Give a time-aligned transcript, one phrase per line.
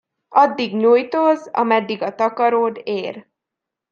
[0.29, 3.27] Addig nyújtózz, ameddig a takaród ér.